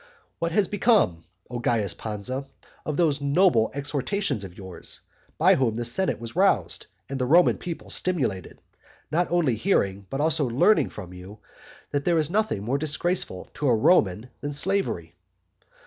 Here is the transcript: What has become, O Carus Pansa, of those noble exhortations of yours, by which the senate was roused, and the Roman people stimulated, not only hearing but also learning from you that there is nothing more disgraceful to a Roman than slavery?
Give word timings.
What 0.39 0.51
has 0.51 0.67
become, 0.67 1.25
O 1.51 1.59
Carus 1.59 1.93
Pansa, 1.93 2.47
of 2.87 2.97
those 2.97 3.21
noble 3.21 3.69
exhortations 3.75 4.43
of 4.43 4.57
yours, 4.57 5.01
by 5.37 5.53
which 5.53 5.75
the 5.75 5.85
senate 5.85 6.19
was 6.19 6.35
roused, 6.35 6.87
and 7.07 7.19
the 7.19 7.27
Roman 7.27 7.59
people 7.59 7.91
stimulated, 7.91 8.59
not 9.11 9.31
only 9.31 9.53
hearing 9.53 10.07
but 10.09 10.19
also 10.19 10.47
learning 10.49 10.89
from 10.89 11.13
you 11.13 11.37
that 11.91 12.03
there 12.03 12.17
is 12.17 12.31
nothing 12.31 12.63
more 12.63 12.79
disgraceful 12.79 13.51
to 13.53 13.67
a 13.67 13.75
Roman 13.75 14.31
than 14.39 14.53
slavery? 14.53 15.13